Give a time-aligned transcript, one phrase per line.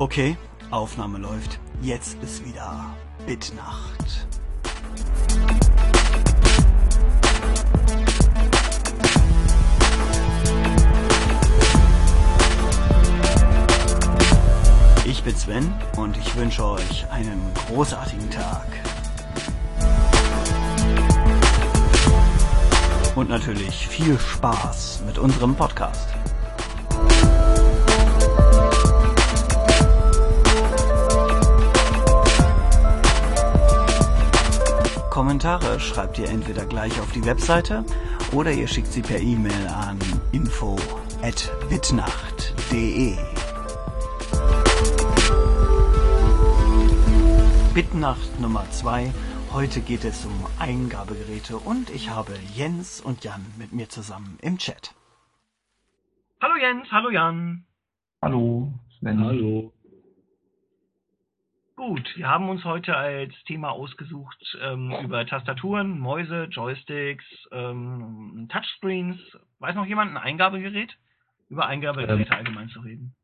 [0.00, 0.36] Okay,
[0.70, 1.58] Aufnahme läuft.
[1.82, 2.94] Jetzt ist wieder
[3.26, 4.28] Bitnacht.
[15.04, 18.68] Ich bin Sven und ich wünsche euch einen großartigen Tag.
[23.16, 26.08] Und natürlich viel Spaß mit unserem Podcast.
[35.18, 37.84] Kommentare schreibt ihr entweder gleich auf die Webseite
[38.30, 39.98] oder ihr schickt sie per E-Mail an
[40.30, 43.16] info@bitnacht.de.
[47.74, 49.12] Bitnacht Nummer 2.
[49.52, 54.58] Heute geht es um Eingabegeräte und ich habe Jens und Jan mit mir zusammen im
[54.58, 54.94] Chat.
[56.40, 57.64] Hallo Jens, hallo Jan.
[58.22, 59.24] Hallo, Sven.
[59.24, 59.72] Hallo.
[61.78, 69.16] Gut, wir haben uns heute als Thema ausgesucht ähm, über Tastaturen, Mäuse, Joysticks, ähm, Touchscreens.
[69.60, 70.92] Weiß noch jemand ein Eingabegerät?
[71.48, 72.36] Über Eingabegeräte Ähm.
[72.36, 73.14] allgemein zu reden.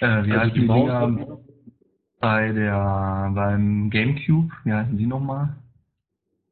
[0.00, 1.38] Äh, wie Also heißen die die Maus- Dinger
[2.18, 4.52] bei der, beim Gamecube?
[4.64, 5.54] Wie heißen die nochmal?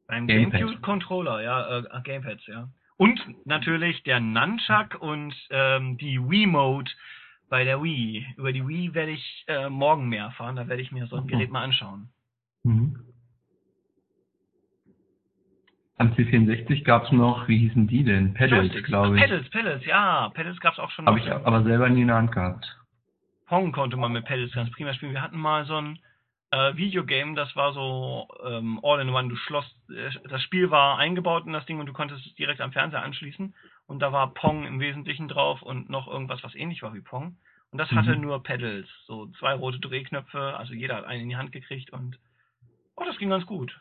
[0.07, 0.61] Beim Gamepad.
[0.61, 2.69] GameCube Controller, ja, äh, Gamepads, ja.
[2.95, 6.89] Und natürlich der Nunchuck und ähm, die Wiimote
[7.49, 8.25] bei der Wii.
[8.37, 11.23] Über die Wii werde ich äh, morgen mehr erfahren, da werde ich mir so ein
[11.23, 11.27] Mhm.
[11.27, 12.09] Gerät mal anschauen.
[12.63, 12.99] Mhm.
[15.99, 18.33] Am C64 gab's noch, wie hießen die denn?
[18.35, 19.23] Pedals, glaube ich.
[19.23, 21.07] Ach, Pedals, Pedals, ja, Pedals gab's auch schon.
[21.07, 22.77] Habe ich aber selber nie in der Hand gehabt.
[23.47, 25.13] Pong konnte man mit Pedals ganz prima spielen.
[25.13, 25.97] Wir hatten mal so ein
[26.51, 29.29] äh, Videogame, das war so ähm, All-in-One.
[29.29, 32.61] Du schloss, äh, das Spiel war eingebaut in das Ding und du konntest es direkt
[32.61, 33.53] am Fernseher anschließen.
[33.87, 37.37] Und da war Pong im Wesentlichen drauf und noch irgendwas, was ähnlich war wie Pong.
[37.71, 38.21] Und das hatte Mhm.
[38.21, 40.55] nur Pedals, so zwei rote Drehknöpfe.
[40.57, 42.17] Also jeder hat einen in die Hand gekriegt und
[42.95, 43.77] oh, das ging ganz gut.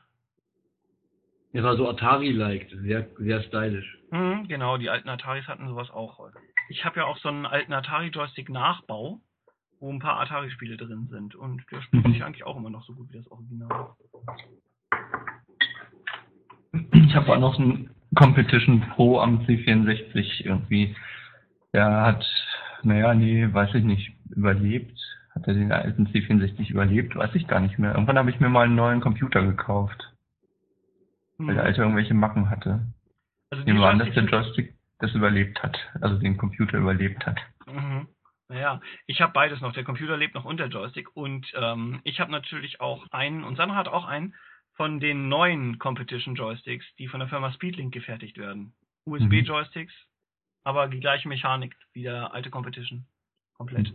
[1.52, 3.96] Der war so Atari-like, sehr, sehr stylisch.
[4.10, 6.28] Mhm, genau, die alten Ataris hatten sowas auch.
[6.68, 9.20] Ich habe ja auch so einen alten Atari-Joystick-Nachbau,
[9.80, 11.34] wo ein paar Atari-Spiele drin sind.
[11.34, 12.12] Und der spielt Mhm.
[12.12, 13.90] sich eigentlich auch immer noch so gut wie das Original.
[16.92, 20.94] Ich habe auch noch einen Competition Pro am C64 irgendwie.
[21.72, 22.26] Der hat,
[22.82, 24.98] naja, nee, weiß ich nicht, überlebt.
[25.34, 27.14] Hat er den alten C64 überlebt?
[27.14, 27.92] Weiß ich gar nicht mehr.
[27.92, 30.14] Irgendwann habe ich mir mal einen neuen Computer gekauft,
[31.38, 32.86] weil der alte irgendwelche Macken hatte.
[33.50, 37.26] Also die Nehmen wir an, dass der Joystick das überlebt hat, also den Computer überlebt
[37.26, 37.38] hat.
[37.66, 38.08] Mhm.
[38.48, 39.72] Naja, ich habe beides noch.
[39.72, 41.14] Der Computer lebt noch und der Joystick.
[41.16, 44.34] Und ähm, ich habe natürlich auch einen, und Sandra hat auch einen,
[44.74, 48.74] von den neuen Competition Joysticks, die von der Firma Speedlink gefertigt werden.
[49.06, 49.94] USB-Joysticks,
[50.64, 53.06] aber die gleiche Mechanik wie der alte Competition.
[53.54, 53.94] Komplett.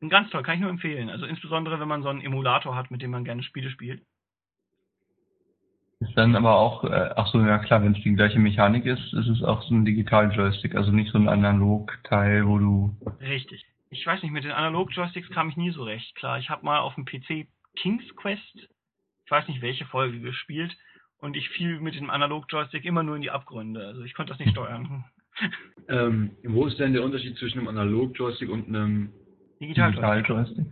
[0.00, 1.10] Und ganz toll, kann ich nur empfehlen.
[1.10, 4.02] Also insbesondere, wenn man so einen Emulator hat, mit dem man gerne Spiele spielt.
[6.08, 9.12] Ist dann aber auch, äh, ach so, ja klar, wenn es die gleiche Mechanik ist,
[9.12, 13.64] ist es auch so ein Digital-Joystick, also nicht so ein Analog-Teil, wo du, Richtig.
[13.90, 16.38] Ich weiß nicht, mit den Analog-Joysticks kam ich nie so recht klar.
[16.38, 18.68] Ich habe mal auf dem PC King's Quest,
[19.24, 20.76] ich weiß nicht welche Folge gespielt,
[21.18, 23.86] und ich fiel mit dem Analog-Joystick immer nur in die Abgründe.
[23.86, 25.04] Also ich konnte das nicht steuern.
[25.88, 29.12] Ähm, wo ist denn der Unterschied zwischen einem Analog-Joystick und einem...
[29.60, 30.28] Digital-Joystick.
[30.28, 30.66] Digital-Joystick.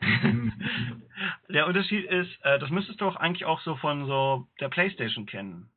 [1.48, 5.26] Der Unterschied ist, äh, das müsstest du auch eigentlich auch so von so der Playstation
[5.26, 5.70] kennen.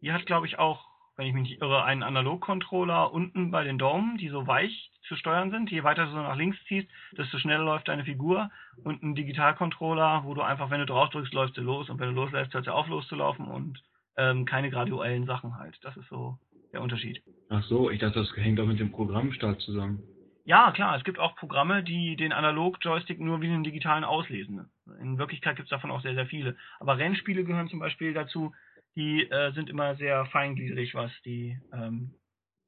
[0.00, 0.84] Die hat, glaube ich, auch,
[1.16, 5.16] wenn ich mich nicht irre, einen Analog-Controller unten bei den Daumen, die so weich zu
[5.16, 5.70] steuern sind.
[5.70, 8.50] Je weiter du so nach links ziehst, desto schneller läuft deine Figur.
[8.84, 11.88] Und einen Digital-Controller, wo du einfach, wenn du drauf drückst, läufst du los.
[11.88, 13.82] Und wenn du loslässt, hört sie auf loszulaufen und
[14.16, 15.78] ähm, keine graduellen Sachen halt.
[15.82, 16.38] Das ist so
[16.72, 17.22] der Unterschied.
[17.48, 20.02] Ach so, ich dachte, das hängt auch mit dem Programmstart zusammen.
[20.46, 24.70] Ja, klar, es gibt auch Programme, die den Analog-Joystick nur wie einen digitalen auslesen.
[25.00, 26.56] In Wirklichkeit gibt es davon auch sehr, sehr viele.
[26.78, 28.54] Aber Rennspiele gehören zum Beispiel dazu,
[28.94, 32.14] die äh, sind immer sehr feingliedrig, was die ähm,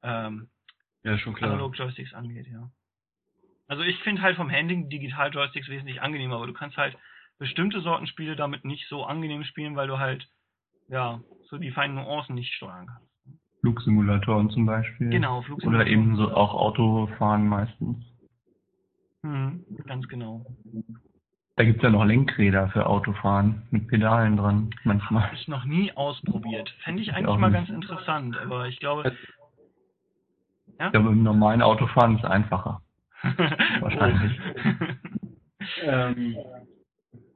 [0.03, 0.49] ähm,
[1.39, 1.53] Ja.
[1.53, 2.69] Analog-Joysticks angeht, ja.
[3.69, 6.97] Also ich finde halt vom Handling Digital-Joysticks wesentlich angenehmer, aber du kannst halt
[7.37, 10.27] bestimmte Sorten Spiele damit nicht so angenehm spielen, weil du halt,
[10.89, 13.08] ja, so die feinen Nuancen nicht steuern kannst.
[13.61, 15.09] Flugsimulatoren zum Beispiel.
[15.09, 15.91] Genau, Oder Flugsimulatoren.
[15.93, 17.97] eben so auch Autofahren meistens.
[19.23, 20.45] Mhm, ganz genau.
[21.57, 25.25] Da gibt's ja noch Lenkräder für Autofahren mit Pedalen dran manchmal.
[25.25, 26.69] Habe ich noch nie ausprobiert.
[26.85, 27.67] Fände ich Ich eigentlich auch mal nicht.
[27.67, 29.11] ganz interessant, aber ich glaube.
[30.79, 30.85] Ja?
[30.85, 32.81] Ich glaube, im normalen Autofahren ist einfacher.
[33.81, 34.39] Wahrscheinlich.
[35.83, 36.35] Ähm,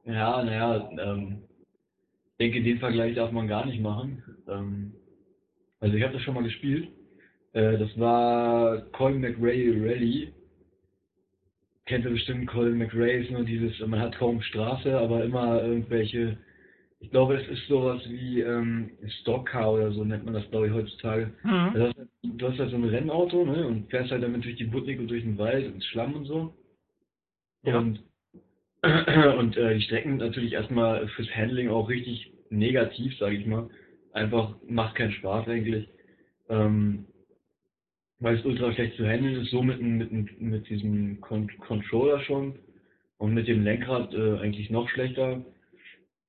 [0.06, 1.42] ja, naja, ähm,
[2.30, 4.22] ich denke, den Vergleich darf man gar nicht machen.
[4.48, 4.92] Ähm,
[5.84, 6.88] also ich habe das schon mal gespielt.
[7.52, 10.32] Äh, das war Colin McRae Rally.
[11.84, 16.38] kennt ihr bestimmt Colin McRae, nur dieses, man hat kaum Straße, aber immer irgendwelche,
[17.00, 20.72] ich glaube, es ist sowas wie ähm, Stockcar oder so nennt man das, glaube ich,
[20.72, 21.34] heutzutage.
[21.42, 21.74] Mhm.
[21.74, 24.64] Du hast, du hast halt so ein Rennauto, ne, und fährst halt damit durch die
[24.64, 26.54] Butnik und durch den Wald und Schlamm und so.
[27.62, 27.76] Ja.
[27.78, 28.02] Und,
[29.38, 33.68] und äh, die Strecken natürlich erstmal fürs Handling auch richtig negativ, sage ich mal.
[34.14, 35.88] Einfach macht keinen Spaß eigentlich.
[36.48, 37.06] Ähm,
[38.20, 42.58] weil es ultra schlecht zu handeln ist, so mit, mit, mit diesem Con Controller schon
[43.18, 45.44] und mit dem Lenkrad äh, eigentlich noch schlechter.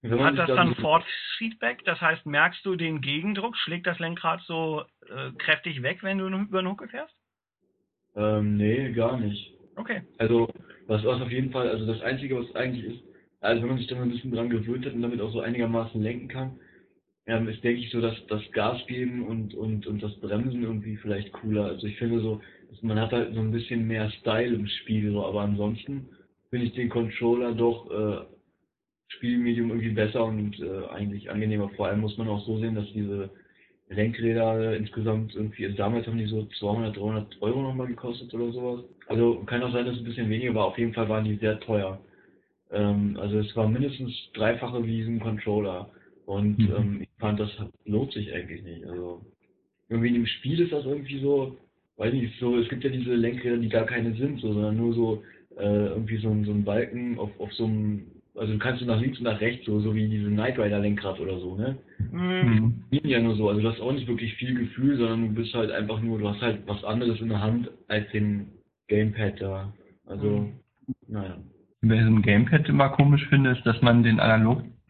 [0.01, 1.83] Wenn Hat das dann so- Force-Feedback?
[1.85, 3.55] Das heißt, merkst du den Gegendruck?
[3.55, 7.15] Schlägt das Lenkrad so äh, kräftig weg, wenn du über den Hucke fährst?
[8.15, 9.53] Ähm, nee, gar nicht.
[9.75, 10.01] Okay.
[10.17, 10.47] Also,
[10.87, 13.03] was, was auf jeden Fall, also das Einzige, was eigentlich ist,
[13.41, 15.41] also wenn man sich da mal ein bisschen dran gewöhnt hat und damit auch so
[15.41, 16.59] einigermaßen lenken kann,
[17.27, 20.97] ähm, ist, denke ich, so, dass das Gas geben und, und, und das Bremsen irgendwie
[20.97, 21.65] vielleicht cooler.
[21.65, 22.41] Also ich finde so,
[22.81, 26.07] man hat halt so ein bisschen mehr Style im Spiel, so, aber ansonsten
[26.49, 28.25] finde ich den Controller doch äh,
[29.07, 31.69] Spielmedium irgendwie besser und äh, eigentlich angenehmer.
[31.69, 33.29] Vor allem muss man auch so sehen, dass diese
[33.89, 38.51] Lenkräder äh, insgesamt irgendwie, also damals haben die so 200, 300 Euro nochmal gekostet oder
[38.51, 38.83] sowas.
[39.07, 40.65] Also kann auch sein, dass es ein bisschen weniger war.
[40.65, 41.99] Auf jeden Fall waren die sehr teuer.
[42.71, 45.89] Ähm, also es war mindestens dreifache wie diesen Controller.
[46.25, 46.73] Und Mhm.
[46.75, 47.51] ähm, ich fand, das
[47.85, 48.85] lohnt sich eigentlich nicht.
[48.87, 49.21] Also
[49.89, 51.57] irgendwie in dem Spiel ist das irgendwie so,
[51.97, 54.93] weiß nicht, so, es gibt ja diese Lenkräder, die gar keine sind, so, sondern nur
[54.93, 55.23] so
[55.57, 58.85] äh, irgendwie so, ein- so ein Balken auf, auf so einem, also du kannst du
[58.85, 61.77] nach links und nach rechts, so, so wie diese Knight Rider Lenkrad oder so, ne?
[62.11, 62.73] Mhm.
[62.91, 62.99] Mhm.
[63.03, 65.71] Ja nur so, also du hast auch nicht wirklich viel Gefühl, sondern du bist halt
[65.71, 68.47] einfach nur, du hast halt was anderes in der Hand als den
[68.89, 69.73] Gamepad da.
[70.07, 70.51] Also, Mhm.
[71.07, 71.37] naja.
[71.81, 74.19] Bei diesem Gamepad immer komisch finde, ist, dass man den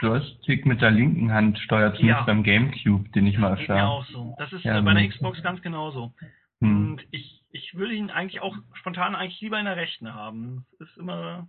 [0.06, 2.26] Analog-Joystick mit der linken Hand steuert, zumindest Ja.
[2.26, 3.90] beim Gamecube, den ich mal Geht mir erfahre.
[3.92, 4.36] auch so.
[4.40, 5.08] Das ist Ja, bei der.
[5.10, 6.14] Xbox ganz genauso.
[6.62, 6.92] Hm.
[6.92, 10.66] Und ich, ich würde ihn eigentlich auch spontan eigentlich lieber in der rechten haben.
[10.80, 11.48] Es ist immer.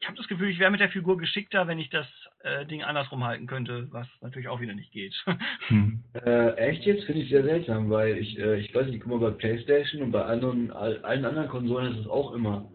[0.00, 2.06] Ich habe das Gefühl, ich wäre mit der Figur geschickter, wenn ich das
[2.42, 5.14] äh, Ding andersrum halten könnte, was natürlich auch wieder nicht geht.
[5.68, 6.02] Hm.
[6.14, 7.04] Äh, echt jetzt?
[7.04, 10.12] Finde ich sehr seltsam, weil ich, äh, ich weiß nicht, guck mal, bei Playstation und
[10.12, 12.68] bei anderen, all, allen anderen Konsolen ist es auch immer.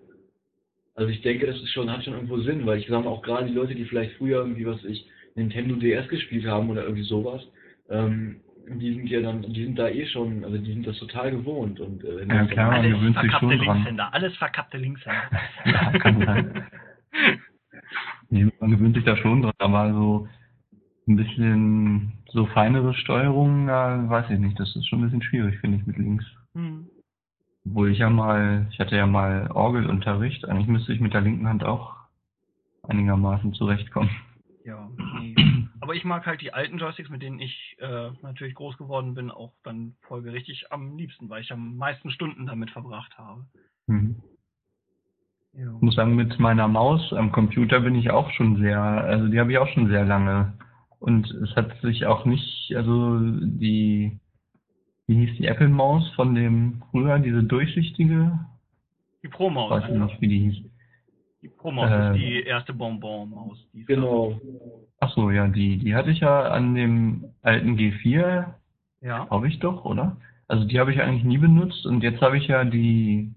[0.95, 3.48] Also ich denke, das ist schon, hat schon irgendwo Sinn, weil ich sage auch gerade
[3.48, 7.42] die Leute, die vielleicht früher irgendwie, was ich, Nintendo DS gespielt haben oder irgendwie sowas,
[7.90, 11.31] ähm, die sind ja dann, die sind da eh schon, also die sind das total
[11.31, 12.72] gewohnt und äh, Ja, klar.
[12.72, 13.75] man alles gewöhnt sich verkappte schon dran.
[13.75, 15.22] Linkshänder, alles verkappte Linkshänder.
[15.66, 16.63] Ja, kann sein.
[18.30, 20.28] Nee, man gewöhnt sich da schon dran, aber so
[21.07, 25.60] ein bisschen so feinere Steuerung, ja, weiß ich nicht, das ist schon ein bisschen schwierig,
[25.60, 26.25] finde ich, mit links.
[26.56, 26.88] Hm.
[27.65, 31.48] Obwohl ich ja mal, ich hatte ja mal Orgelunterricht, eigentlich müsste ich mit der linken
[31.48, 31.95] Hand auch
[32.83, 34.10] einigermaßen zurechtkommen.
[34.65, 34.89] Ja,
[35.19, 35.36] nee.
[35.81, 39.31] Aber ich mag halt die alten Joysticks, mit denen ich äh, natürlich groß geworden bin,
[39.31, 43.45] auch dann folgerichtig am liebsten, weil ich am meisten Stunden damit verbracht habe.
[43.88, 44.21] Mhm.
[45.54, 45.75] Ja.
[45.75, 49.39] Ich muss sagen, mit meiner Maus am Computer bin ich auch schon sehr, also die
[49.39, 50.54] habe ich auch schon sehr lange.
[51.00, 54.19] Und es hat sich auch nicht, also die,
[55.07, 58.39] wie hieß die Apple-Maus von dem früher, diese durchsichtige?
[59.23, 59.71] Die Pro-Maus.
[59.71, 60.63] Weiß ich nicht, wie die hieß.
[61.41, 63.67] Die Pro-Maus Äh, ist die erste Bonbon-Maus.
[63.73, 64.39] die es Genau.
[65.00, 68.59] Ach so, ja, die, die hatte ich ja an dem alten G4, gab.
[69.01, 69.25] Ja.
[69.25, 70.15] glaube ich doch, oder?
[70.47, 73.33] Also die habe ich eigentlich nie benutzt und jetzt habe ich ja die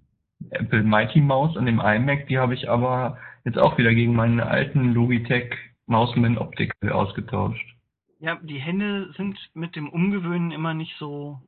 [0.51, 4.39] Apple Mighty Maus an dem iMac, die habe ich aber jetzt auch wieder gegen meinen
[4.41, 5.55] alten Logitech
[5.87, 7.65] Mouseman Optical ausgetauscht.
[8.21, 11.41] Ja, die Hände sind mit dem Umgewöhnen immer nicht so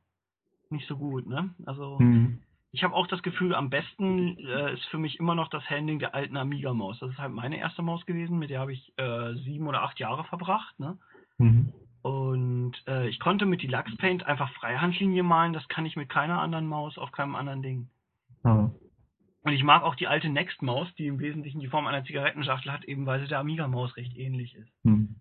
[0.71, 1.53] nicht so gut, ne?
[1.65, 2.39] Also Hm.
[2.71, 5.99] ich habe auch das Gefühl, am besten äh, ist für mich immer noch das Handling
[5.99, 6.99] der alten Amiga-Maus.
[6.99, 9.99] Das ist halt meine erste Maus gewesen, mit der habe ich äh, sieben oder acht
[9.99, 10.97] Jahre verbracht, ne?
[11.37, 11.73] Mhm.
[12.01, 16.41] Und äh, ich konnte mit Deluxe Paint einfach Freihandlinie malen, das kann ich mit keiner
[16.41, 17.89] anderen Maus auf keinem anderen Ding.
[18.45, 18.71] Ja.
[19.43, 22.85] Und ich mag auch die alte Next-Maus, die im Wesentlichen die Form einer Zigarettenschachtel hat,
[22.85, 24.69] eben weil sie der Amiga-Maus recht ähnlich ist.
[24.83, 25.15] Hm.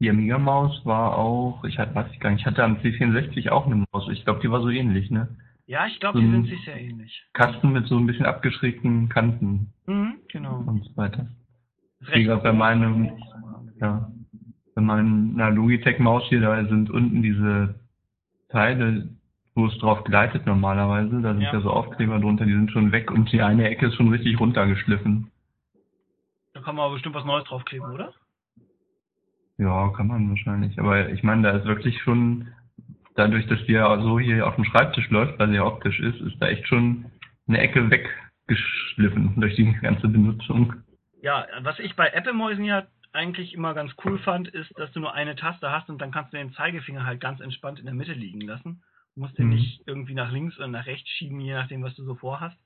[0.00, 3.48] Die Amiga Maus war auch, ich hatte, weiß ich gar nicht, ich hatte am C64
[3.50, 4.08] auch eine Maus.
[4.12, 5.28] Ich glaube, die war so ähnlich, ne?
[5.66, 6.32] Ja, ich glaube, die Mhm.
[6.32, 7.24] sind sich sehr ähnlich.
[7.34, 10.58] Kasten mit so ein bisschen abgeschrägten Kanten Mhm, genau.
[10.66, 11.26] und so weiter.
[12.12, 13.10] Wie gesagt, bei meinem-.
[13.80, 14.10] Ja.
[14.74, 17.74] Bei meiner Logitech-Maus hier, da sind unten diese
[18.50, 19.08] Teile,
[19.56, 21.20] wo es drauf gleitet normalerweise.
[21.20, 21.52] Da sind Ja.
[21.52, 21.60] ja.
[21.60, 25.30] so Aufkleber drunter, die sind schon weg und die eine Ecke ist schon richtig runtergeschliffen.
[26.54, 28.12] Da kann man aber bestimmt was Neues draufkleben, oder?
[29.58, 30.78] Ja, kann man wahrscheinlich.
[30.78, 32.48] Aber ich meine, da ist wirklich schon,
[33.16, 36.20] dadurch, dass die ja so hier auf dem Schreibtisch läuft, weil sie ja optisch ist,
[36.20, 37.06] ist da echt schon
[37.48, 40.74] eine Ecke weggeschliffen durch die ganze Benutzung.
[41.20, 45.14] Ja, was ich bei Apple-Mäusen ja eigentlich immer ganz cool fand, ist, dass du nur
[45.14, 48.12] eine Taste hast und dann kannst du den Zeigefinger halt ganz entspannt in der Mitte
[48.12, 48.82] liegen lassen.
[49.14, 49.54] Du musst den Mhm.
[49.54, 52.56] nicht irgendwie nach links oder nach rechts schieben, je nachdem, was du so vorhast.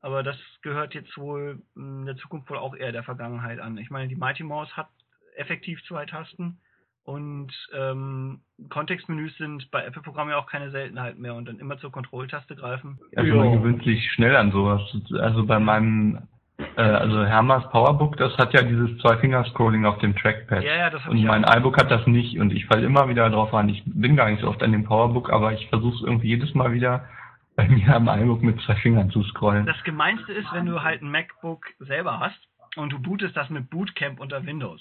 [0.00, 3.76] Aber das gehört jetzt wohl mh, in der Zukunft wohl auch eher der Vergangenheit an.
[3.76, 4.88] Ich meine, die Mighty Mouse hat
[5.36, 6.58] effektiv zwei Tasten
[7.04, 11.90] und ähm, Kontextmenüs sind bei Apple-Programmen ja auch keine Seltenheit mehr und dann immer zur
[11.90, 13.00] Kontrolltaste greifen.
[13.16, 14.80] Also man gewöhnt sich schnell an sowas.
[15.18, 16.28] Also bei meinem,
[16.76, 20.62] äh, also Hermas Powerbook, das hat ja dieses Zwei-Finger-Scrolling auf dem Trackpad.
[20.62, 21.56] Ja, ja, das habe Und ich mein auch.
[21.56, 23.68] iBook hat das nicht und ich falle immer wieder drauf an.
[23.68, 26.54] Ich bin gar nicht so oft an dem Powerbook, aber ich versuche es irgendwie jedes
[26.54, 27.08] Mal wieder
[27.56, 29.66] bei mir am iBook mit zwei Fingern zu scrollen.
[29.66, 32.38] Das Gemeinste ist, wenn du halt ein MacBook selber hast
[32.76, 34.80] und du bootest das mit Bootcamp unter Windows.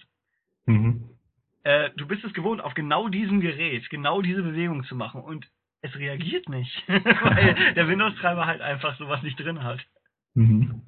[0.66, 1.10] Mhm.
[1.64, 5.48] Äh, du bist es gewohnt, auf genau diesem Gerät genau diese Bewegung zu machen und
[5.82, 9.80] es reagiert nicht, weil der Windows-Treiber halt einfach sowas nicht drin hat.
[10.34, 10.82] Mhm.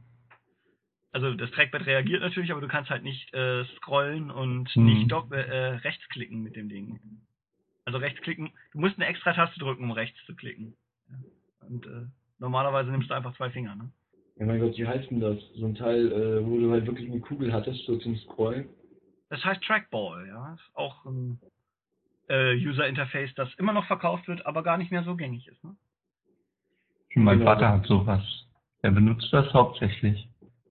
[1.12, 4.86] Also das Trackpad reagiert natürlich, aber du kannst halt nicht äh, scrollen und Mhm.
[4.86, 7.00] nicht äh, rechtsklicken mit dem Ding.
[7.86, 10.76] Also rechtsklicken, du musst eine extra Taste drücken, um rechts zu klicken.
[11.62, 12.08] Und äh,
[12.40, 13.92] normalerweise nimmst du einfach zwei Finger, ne?
[14.38, 15.38] Ja, mein Gott, wie heißt denn das?
[15.56, 18.68] So ein Teil, äh, wo du halt wirklich eine Kugel hattest, so zum Scrollen.
[19.30, 20.54] Das heißt Trackball, ja.
[20.54, 21.40] Ist auch ein
[22.30, 25.76] äh, User-Interface, das immer noch verkauft wird, aber gar nicht mehr so gängig ist, ne?
[27.16, 27.52] Mein Genau.
[27.52, 28.24] Vater hat sowas.
[28.82, 30.28] Er benutzt das hauptsächlich.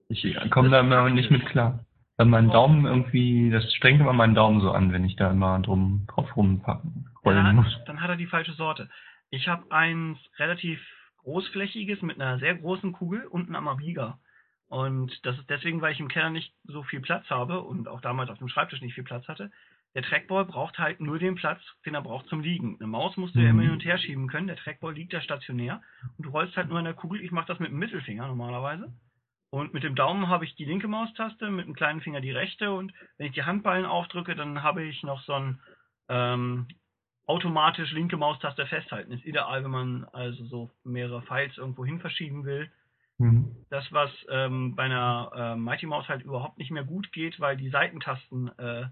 [0.08, 1.84] Ich komme da immer nicht mit klar.
[2.16, 5.58] Weil mein Daumen irgendwie, das strengt immer meinen Daumen so an, wenn ich da immer
[5.60, 7.80] drum drauf rumpacken rollen Ja, muss.
[7.86, 8.90] dann hat er die falsche Sorte.
[9.30, 10.78] Ich habe eins relativ
[11.18, 14.18] großflächiges mit einer sehr großen Kugel unten am Amiga.
[14.72, 18.00] Und das ist deswegen, weil ich im Keller nicht so viel Platz habe und auch
[18.00, 19.50] damals auf dem Schreibtisch nicht viel Platz hatte.
[19.94, 22.76] Der Trackball braucht halt nur den Platz, den er braucht zum Liegen.
[22.80, 23.50] Eine Maus musst du ja Mhm.
[23.50, 24.46] immer hin und her schieben können.
[24.46, 25.82] Der Trackball liegt da stationär
[26.16, 27.20] und du rollst halt nur in der Kugel.
[27.20, 28.90] Ich mache das mit dem Mittelfinger normalerweise.
[29.50, 32.72] Und mit dem Daumen habe ich die linke Maustaste, mit dem kleinen Finger die rechte
[32.72, 35.60] und wenn ich die Handballen aufdrücke, dann habe ich noch so ein
[36.08, 36.66] ähm,
[37.26, 39.12] automatisch linke Maustaste festhalten.
[39.12, 42.70] Ist ideal, wenn man also so mehrere Files irgendwo hin verschieben will.
[43.18, 43.56] Mhm.
[43.70, 47.56] Das, was ähm, bei einer äh, Mighty Mouse halt überhaupt nicht mehr gut geht, weil
[47.56, 48.86] die Seitentasten, äh,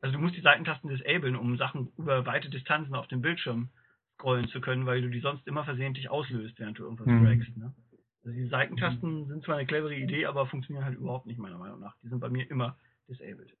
[0.00, 3.70] also du musst die Seitentasten disablen, um Sachen über weite Distanzen auf dem Bildschirm
[4.14, 7.24] scrollen zu können, weil du die sonst immer versehentlich auslöst, während du irgendwas Mhm.
[7.24, 7.56] dragst.
[7.56, 7.74] Ne?
[8.24, 11.80] Also die Seitentasten sind zwar eine clevere Idee, aber funktionieren halt überhaupt nicht, meiner Meinung
[11.80, 11.94] nach.
[12.02, 12.76] Die sind bei mir immer
[13.08, 13.52] disabled.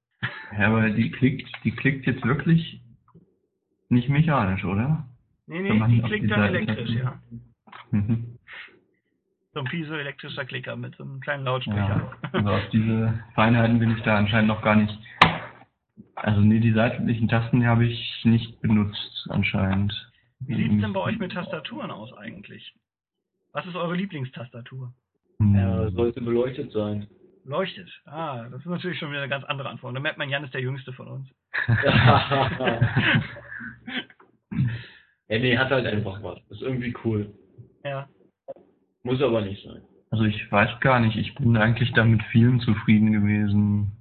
[0.52, 2.80] Ja, aber die klickt, die klickt jetzt wirklich
[3.88, 5.08] nicht mechanisch, oder?
[5.46, 7.22] Nee, nee, die klickt die dann elektrisch, ja.
[7.90, 8.35] Mhm.
[9.56, 11.78] So ein piezoelektrischer Klicker mit so einem kleinen Lautsprecher.
[11.78, 14.94] Ja, also auf diese Feinheiten bin ich da anscheinend noch gar nicht.
[16.14, 19.94] Also nee, die seitlichen Tasten habe ich nicht benutzt anscheinend.
[20.40, 22.74] Wie sieht's denn bei euch mit Tastaturen aus eigentlich?
[23.52, 24.92] Was ist eure Lieblingstastatur?
[25.38, 25.54] Hm.
[25.54, 27.06] Ja, sollte beleuchtet sein.
[27.46, 27.88] Leuchtet.
[28.04, 29.96] Ah, das ist natürlich schon wieder eine ganz andere Antwort.
[29.96, 31.30] Da merkt man, Jan ist der Jüngste von uns.
[35.28, 36.40] ja, nee, hat halt einfach was.
[36.50, 37.32] Ist irgendwie cool.
[37.84, 38.06] ja.
[39.06, 39.82] Muss aber nicht sein.
[40.10, 43.92] Also ich weiß gar nicht, ich bin eigentlich da mit vielen zufrieden gewesen.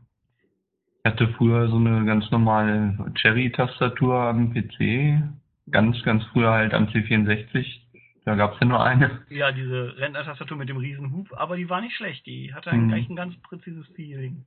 [1.04, 5.22] Ich hatte früher so eine ganz normale Cherry-Tastatur am PC.
[5.70, 7.82] Ganz, ganz früher halt am C64.
[8.26, 9.22] Da gab's ja nur eine.
[9.30, 12.26] Ja, diese Rentnertastatur mit dem riesen Hub, aber die war nicht schlecht.
[12.26, 12.88] Die hatte Mhm.
[12.88, 14.46] gleich ein ganz präzises Feeling.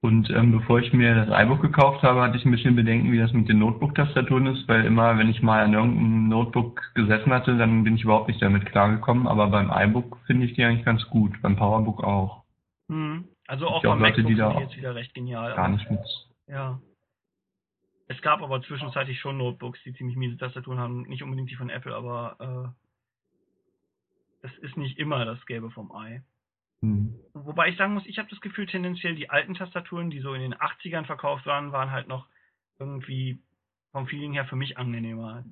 [0.00, 3.18] Und ähm, bevor ich mir das iBook gekauft habe, hatte ich ein bisschen Bedenken, wie
[3.18, 7.56] das mit den Notebook-Tastaturen ist, weil immer, wenn ich mal an irgendeinem Notebook gesessen hatte,
[7.58, 9.26] dann bin ich überhaupt nicht damit klargekommen.
[9.26, 12.44] Aber beim iBook finde ich die eigentlich ganz gut, beim Powerbook auch.
[12.86, 13.26] Mhm.
[13.48, 15.54] Also auch beim Leute, MacBook die sind da die jetzt wieder recht genial.
[15.56, 16.00] Gar nicht mit.
[16.46, 16.80] Ja.
[18.06, 21.02] Es gab aber zwischenzeitlich schon Notebooks, die ziemlich miese Tastaturen haben.
[21.02, 22.68] Nicht unbedingt die von Apple, aber äh,
[24.42, 26.22] das ist nicht immer das Gelbe vom Ei.
[26.82, 27.14] Hm.
[27.34, 30.40] Wobei ich sagen muss, ich habe das Gefühl, tendenziell die alten Tastaturen, die so in
[30.40, 32.26] den 80ern verkauft waren, waren halt noch
[32.78, 33.40] irgendwie
[33.92, 35.44] vom Feeling her für mich angenehmer.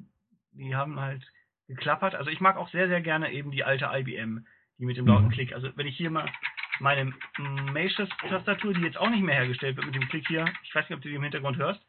[0.52, 1.24] Die haben halt
[1.68, 2.14] geklappert.
[2.14, 4.46] Also ich mag auch sehr, sehr gerne eben die alte IBM,
[4.78, 5.30] die mit dem lauten Mhm.
[5.32, 5.52] Klick.
[5.52, 6.30] Also wenn ich hier mal
[6.78, 7.12] meine
[7.72, 10.96] Macius-Tastatur, die jetzt auch nicht mehr hergestellt wird mit dem Klick hier, ich weiß nicht,
[10.96, 11.80] ob du die im Hintergrund hörst,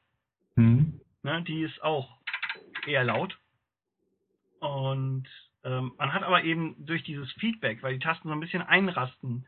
[0.56, 1.00] Hm.
[1.24, 2.18] ne, die ist auch
[2.86, 3.38] eher laut.
[4.60, 5.28] Und
[5.68, 9.46] ähm, man hat aber eben durch dieses Feedback, weil die Tasten so ein bisschen einrasten,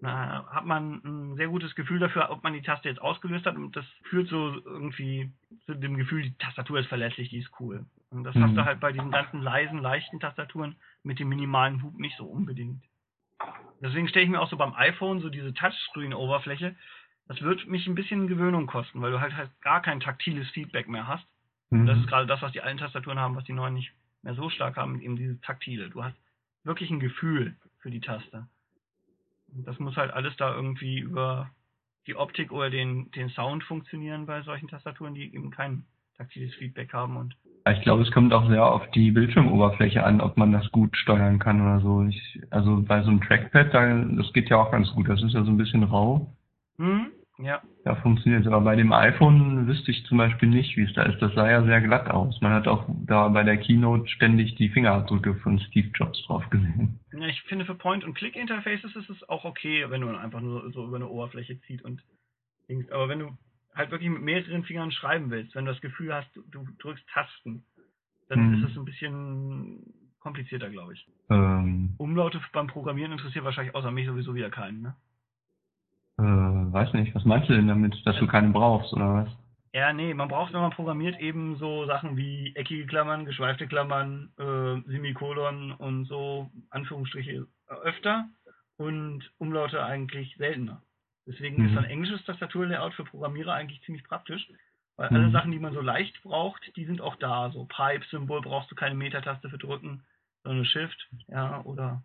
[0.00, 3.56] na, hat man ein sehr gutes Gefühl dafür, ob man die Taste jetzt ausgelöst hat.
[3.56, 5.32] Und das führt so irgendwie
[5.66, 7.84] zu dem Gefühl, die Tastatur ist verlässlich, die ist cool.
[8.10, 8.54] Und das hast Mhm.
[8.54, 12.80] du halt bei diesen ganzen leisen, leichten Tastaturen mit dem minimalen Hub nicht so unbedingt.
[13.80, 16.76] Deswegen stelle ich mir auch so beim iPhone so diese Touchscreen-Oberfläche,
[17.26, 20.88] das wird mich ein bisschen Gewöhnung kosten, weil du halt, halt gar kein taktiles Feedback
[20.88, 21.26] mehr hast.
[21.70, 21.86] Hm.
[21.86, 24.50] Das ist gerade das, was die alten Tastaturen haben, was die neuen nicht mehr so
[24.50, 25.90] stark haben, eben dieses Taktile.
[25.90, 26.16] Du hast
[26.64, 28.46] wirklich ein Gefühl für die Taste.
[29.54, 31.50] Und das muss halt alles da irgendwie über
[32.06, 35.84] die Optik oder den, den Sound funktionieren bei solchen Tastaturen, die eben kein
[36.16, 37.16] taktiles Feedback haben.
[37.16, 37.36] Und
[37.70, 41.38] Ich glaube, es kommt auch sehr auf die Bildschirmoberfläche an, ob man das gut steuern
[41.38, 42.02] kann oder so.
[42.04, 45.08] Ich, also bei so einem Trackpad, da, das geht ja auch ganz gut.
[45.08, 46.34] Das ist ja so ein bisschen rau.
[46.78, 47.12] Hm?
[47.38, 47.62] Ja.
[47.84, 48.46] Da funktioniert.
[48.46, 51.20] Aber bei dem iPhone wüsste ich zum Beispiel nicht, wie es da ist.
[51.22, 52.40] Das sah ja sehr glatt aus.
[52.40, 56.98] Man hat auch da bei der Keynote ständig die Fingerabdrücke von Steve Jobs drauf gesehen.
[57.12, 60.96] Ja, ich finde für Point-and-Click-Interfaces ist es auch okay, wenn du einfach nur so über
[60.96, 62.02] eine Oberfläche zieht und
[62.68, 62.90] Dings.
[62.90, 63.38] Aber wenn du
[63.74, 67.06] halt wirklich mit mehreren Fingern schreiben willst, wenn du das Gefühl hast, du, du drückst
[67.14, 67.64] Tasten,
[68.28, 68.54] dann Mhm.
[68.54, 69.84] ist es ein bisschen
[70.18, 71.06] komplizierter, glaube ich.
[71.30, 74.96] Ähm, Umlaute beim Programmieren interessiert wahrscheinlich außer mich sowieso wieder keinen, ne?
[76.18, 79.28] Äh, weiß nicht, was meinst du denn damit, dass du keine brauchst oder was?
[79.72, 84.32] Ja, nee, man braucht, wenn man programmiert, eben so Sachen wie eckige Klammern, geschweifte Klammern,
[84.38, 87.46] äh, Semikolon und so Anführungsstriche
[87.82, 88.28] öfter
[88.78, 90.82] und Umlaute eigentlich seltener.
[91.26, 91.74] Deswegen ist Mhm.
[91.74, 94.48] so ein englisches Tastaturlayout für Programmierer eigentlich ziemlich praktisch,
[94.96, 95.32] weil alle Mhm.
[95.32, 97.50] Sachen, die man so leicht braucht, die sind auch da.
[97.50, 100.02] So Pipe-Symbol brauchst du keine Meta-Taste für drücken,
[100.42, 102.02] sondern Shift, ja, oder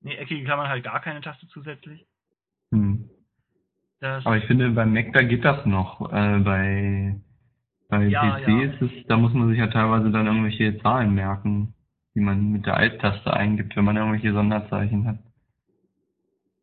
[0.00, 2.06] nee, eckige Klammern halt gar keine Taste zusätzlich.
[2.70, 3.10] Hm.
[4.02, 6.12] Das, Aber ich finde, beim Mac, da geht das noch.
[6.12, 7.20] Äh, bei
[7.88, 8.62] bei Ja, PC ja.
[8.62, 11.74] ist es, da muss man sich ja teilweise dann irgendwelche Zahlen merken,
[12.14, 15.18] die man mit der Alt-Taste eingibt, wenn man irgendwelche Sonderzeichen hat.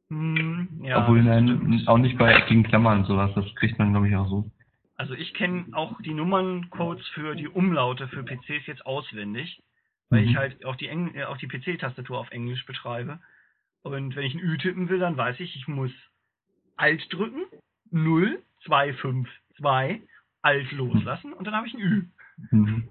[0.09, 4.09] hm, ja, Obwohl, nein, auch nicht bei eckigen Klammern und sowas, das kriegt man, glaube
[4.09, 4.51] ich, auch so.
[4.97, 9.61] Also ich kenne auch die Nummerncodes für die Umlaute für PCs jetzt auswendig,
[10.09, 10.29] weil Mhm.
[10.29, 13.19] ich halt auch die, Eng äh, auch die PC-Tastatur auf Englisch betreibe.
[13.83, 15.91] Und wenn ich ein Ü tippen will, dann weiß ich, ich muss
[16.79, 17.45] Alt drücken,
[17.91, 20.01] 0, 2, 5, 2,
[20.41, 22.03] Alt loslassen und dann habe ich ein Ü.
[22.51, 22.89] Mhm.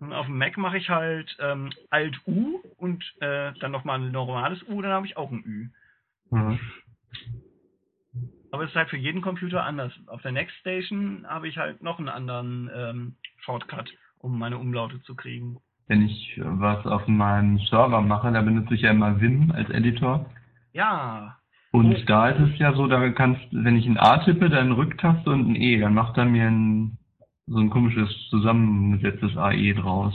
[0.00, 4.10] Und auf dem Mac mache ich halt ähm, Alt U und äh, dann nochmal ein
[4.10, 5.68] normales U, dann habe ich auch ein Ü.
[6.30, 6.58] Ja.
[8.52, 9.92] Aber es ist halt für jeden Computer anders.
[10.06, 15.02] Auf der Next Station habe ich halt noch einen anderen ähm, Shortcut, um meine Umlaute
[15.02, 15.58] zu kriegen.
[15.88, 20.30] Wenn ich was auf meinem Server mache, da benutze ich ja immer Vim als Editor.
[20.72, 21.38] Ja,
[21.76, 22.02] Und Oh.
[22.06, 25.46] da ist es ja so, da kannst, wenn ich ein A tippe, dann Rücktaste und
[25.50, 26.96] ein E, dann macht er mir ein,
[27.46, 30.14] so ein komisches zusammengesetztes AE draus,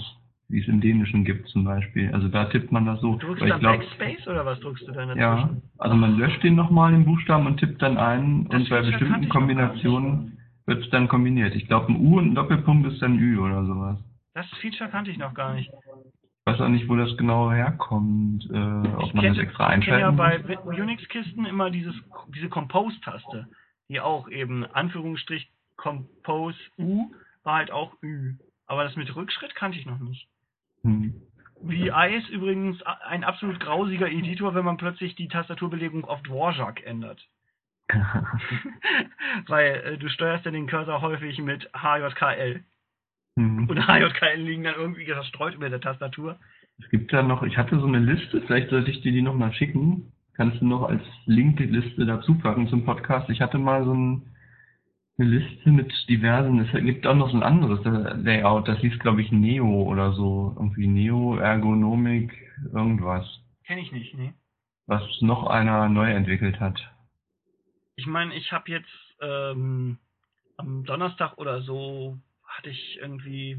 [0.49, 2.11] wie es im Dänischen gibt zum Beispiel.
[2.13, 3.15] Also da tippt man das so.
[3.17, 5.61] drückst du dann glaub, Backspace oder was drückst du dann ja, dazwischen?
[5.77, 9.29] also man löscht den nochmal den Buchstaben und tippt dann ein Das und bei bestimmten.
[9.29, 11.53] Kombinationen wird es dann kombiniert.
[11.53, 13.99] Ich glaube, ein U und ein Doppelpunkt ist dann Ü oder sowas.
[14.33, 15.69] Das Feature kannte ich noch gar nicht.
[16.43, 19.85] Ich weiß auch nicht, wo das genau herkommt, äh, ob man kenne das extra ich
[19.85, 20.57] kenn ja einschalten bei.
[20.57, 21.93] Unix-Kisten immer dieses,
[22.33, 23.47] diese Compose-Taste,
[23.89, 27.11] die auch eben Anführungsstrich Compose U
[27.43, 28.35] war halt auch Ü.
[28.65, 30.27] Aber das mit Rückschritt kannte ich noch nicht.
[30.83, 31.13] Hm.
[31.61, 37.23] VI ist übrigens ein absolut grausiger Editor, wenn man plötzlich die Tastaturbelegung auf Dvorak ändert.
[39.47, 42.63] Weil äh, du steuerst ja den Cursor häufig mit HJKL.
[43.37, 43.69] Hm.
[43.69, 46.37] Und HJKL liegen dann irgendwie verstreut über der Tastatur.
[46.79, 49.53] Es gibt da noch, ich hatte so eine Liste, vielleicht sollte ich dir die nochmal
[49.53, 50.11] schicken.
[50.33, 53.29] Kannst du noch als Link-Liste dazu packen zum Podcast.
[53.29, 54.33] Ich hatte mal so ein,
[55.17, 57.79] eine Liste mit diversen, es gibt auch noch so ein anderes
[58.23, 60.55] Layout, das hieß glaube ich Neo oder so.
[60.57, 62.33] Irgendwie Neo, Ergonomik,
[62.73, 63.25] irgendwas.
[63.65, 64.33] Kenne ich nicht, ne?
[64.87, 66.81] Was noch einer neu entwickelt hat.
[67.95, 68.89] Ich meine, ich habe jetzt
[69.21, 69.99] ähm,
[70.57, 72.17] am Donnerstag oder so
[72.61, 73.57] hatte ich irgendwie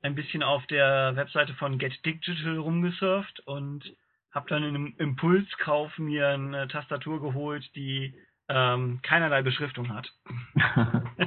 [0.00, 3.84] ein bisschen auf der Webseite von Get Digital rumgesurft und
[4.30, 8.14] habe dann in einem Impulskauf mir eine Tastatur geholt, die
[8.48, 10.08] ähm, keinerlei Beschriftung hat.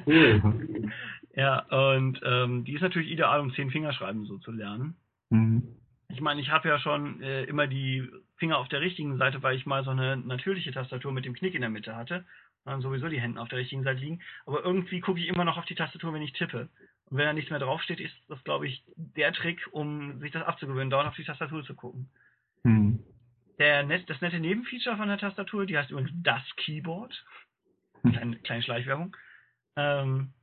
[0.08, 0.42] Cool.
[1.36, 1.62] Ja,
[1.96, 4.96] und ähm, die ist natürlich ideal, um zehn Fingerschreiben so zu lernen.
[5.32, 5.64] Mhm.
[6.10, 9.56] Ich meine, ich habe ja schon äh, immer die Finger auf der richtigen Seite, weil
[9.56, 12.24] ich mal so eine natürliche Tastatur mit dem Knick in der Mitte hatte.
[12.66, 14.22] Dann sowieso die Hände auf der richtigen Seite liegen.
[14.46, 16.70] Aber irgendwie gucke ich immer noch auf die Tastatur, wenn ich tippe.
[17.10, 20.44] Und wenn da nichts mehr draufsteht, ist das, glaube ich, der Trick, um sich das
[20.46, 22.10] abzugewöhnen, dauernd auf die Tastatur zu gucken.
[22.64, 23.04] Mhm.
[23.60, 27.14] Der net, das nette Nebenfeature von der Tastatur, die heißt übrigens das Keyboard.
[28.02, 29.16] Kleine, kleine Schleichwerbung.
[29.76, 30.34] Ähm,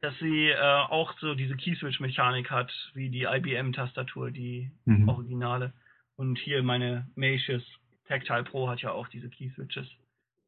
[0.00, 5.08] dass sie äh, auch so diese Keyswitch-Mechanik hat, wie die IBM-Tastatur, die Mhm.
[5.08, 5.72] Originale.
[6.16, 7.64] Und hier meine Macius
[8.06, 9.88] Tactile Pro hat ja auch diese Keyswitches.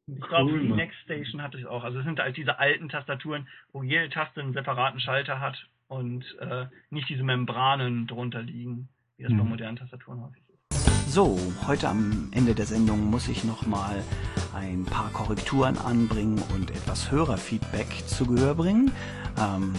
[0.07, 0.71] Ich glaube, Cool, die.
[0.71, 1.83] Next Station hat es auch.
[1.83, 6.23] Also es sind halt diese alten Tastaturen, wo jede Taste einen separaten Schalter hat und
[6.39, 9.49] äh, nicht diese Membranen drunter liegen, wie das bei Mhm.
[9.49, 10.56] modernen Tastaturen häufig ist.
[11.09, 14.03] So, heute am Ende der Sendung muss ich nochmal
[14.53, 18.91] ein paar Korrekturen anbringen und etwas Hörerfeedback zu Gehör bringen.
[19.39, 19.73] Ähm,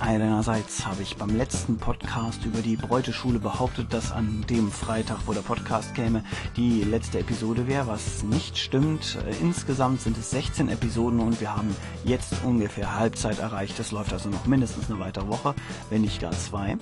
[0.00, 5.32] Einerseits habe ich beim letzten Podcast über die Bräuteschule behauptet, dass an dem Freitag, wo
[5.32, 6.24] der Podcast käme,
[6.56, 9.16] die letzte Episode wäre, was nicht stimmt.
[9.40, 13.78] Insgesamt sind es 16 Episoden und wir haben jetzt ungefähr Halbzeit erreicht.
[13.78, 15.54] Es läuft also noch mindestens eine weitere Woche,
[15.90, 16.76] wenn nicht gar zwei.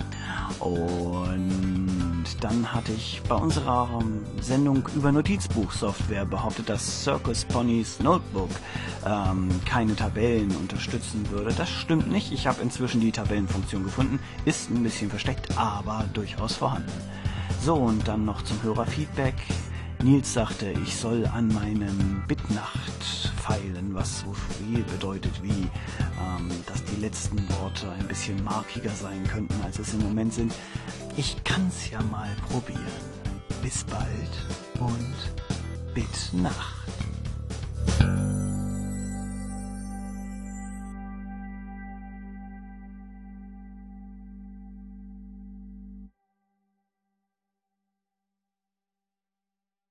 [2.23, 3.89] Und dann hatte ich bei unserer
[4.41, 8.51] Sendung über Notizbuchsoftware behauptet, dass Circus Ponys Notebook
[9.05, 11.53] ähm, keine Tabellen unterstützen würde.
[11.53, 12.31] Das stimmt nicht.
[12.31, 14.21] Ich habe inzwischen die Tabellenfunktion gefunden.
[14.45, 16.93] Ist ein bisschen versteckt, aber durchaus vorhanden.
[17.61, 19.35] So, und dann noch zum Hörerfeedback.
[20.03, 26.83] Nils sagte, ich soll an meinem Bitnacht feilen, was so viel bedeutet wie, ähm, dass
[26.85, 30.53] die letzten Worte ein bisschen markiger sein könnten, als es im Moment sind.
[31.17, 32.83] Ich kann's ja mal probieren.
[33.63, 36.83] Bis bald und Bitnacht.